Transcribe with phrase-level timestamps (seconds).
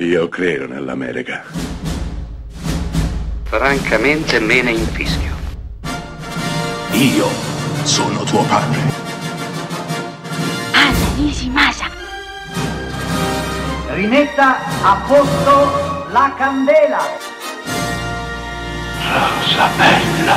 [0.00, 1.42] Io credo nell'America.
[3.42, 5.34] Francamente me ne infischio.
[6.92, 7.26] Io
[7.82, 8.78] sono tuo padre.
[10.72, 11.86] Anna Nishimasa.
[13.88, 17.00] Rimetta a posto la candela.
[19.02, 20.36] Rosa bella.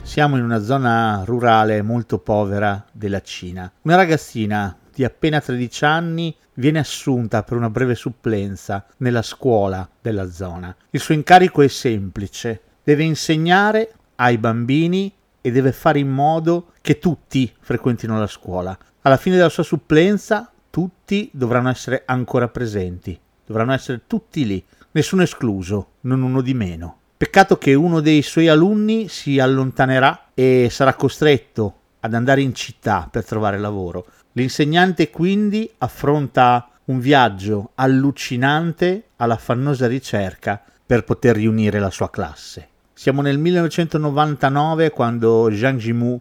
[0.00, 3.70] Siamo in una zona rurale molto povera della Cina.
[3.82, 10.30] Una ragazzina di appena 13 anni viene assunta per una breve supplenza nella scuola della
[10.30, 10.74] zona.
[10.90, 16.98] Il suo incarico è semplice, deve insegnare ai bambini e deve fare in modo che
[16.98, 18.76] tutti frequentino la scuola.
[19.02, 24.62] Alla fine della sua supplenza tutti dovranno essere ancora presenti, dovranno essere tutti lì,
[24.92, 26.98] nessuno escluso, non uno di meno.
[27.16, 33.08] Peccato che uno dei suoi alunni si allontanerà e sarà costretto ad andare in città
[33.10, 34.06] per trovare lavoro.
[34.32, 42.68] L'insegnante quindi affronta un viaggio allucinante all'affannosa ricerca per poter riunire la sua classe.
[42.92, 46.20] Siamo nel 1999 quando Zhang Jimu,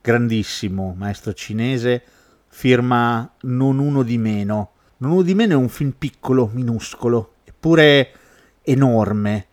[0.00, 2.02] grandissimo maestro cinese,
[2.48, 4.72] firma Non uno di meno.
[4.98, 8.12] Non uno di meno è un film piccolo, minuscolo, eppure
[8.62, 9.46] enorme,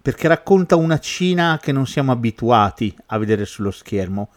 [0.00, 4.30] perché racconta una Cina che non siamo abituati a vedere sullo schermo,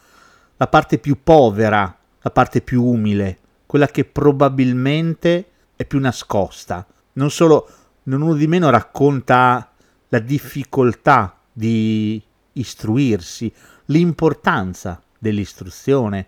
[0.62, 5.46] la parte più povera, la parte più umile, quella che probabilmente
[5.78, 6.86] è più nascosta.
[7.14, 7.70] Non solo,
[8.04, 9.72] non uno di meno racconta
[10.10, 12.22] la difficoltà di
[12.54, 13.54] istruirsi,
[13.86, 16.28] l'importanza dell'istruzione,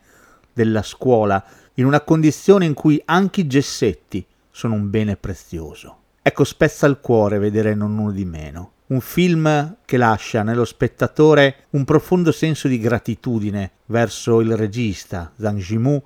[0.53, 1.43] della scuola,
[1.75, 5.97] in una condizione in cui anche i gessetti sono un bene prezioso.
[6.21, 8.71] Ecco, spezza il cuore vedere non uno di meno.
[8.91, 15.59] Un film che lascia nello spettatore un profondo senso di gratitudine verso il regista Zhang
[15.59, 16.03] Jimu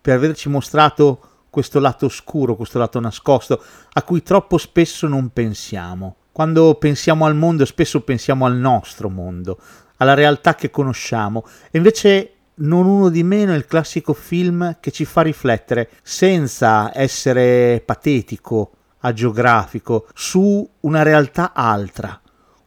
[0.00, 3.60] per averci mostrato questo lato oscuro, questo lato nascosto,
[3.94, 6.18] a cui troppo spesso non pensiamo.
[6.30, 9.58] Quando pensiamo al mondo, spesso pensiamo al nostro mondo,
[9.96, 14.92] alla realtà che conosciamo, e invece non uno di meno è il classico film che
[14.92, 22.20] ci fa riflettere senza essere patetico, agiografico, su una realtà altra,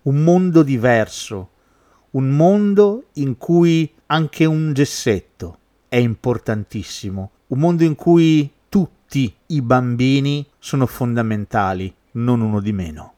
[0.03, 1.49] un mondo diverso,
[2.11, 5.57] un mondo in cui anche un gessetto
[5.87, 13.12] è importantissimo, un mondo in cui tutti i bambini sono fondamentali, non uno di meno.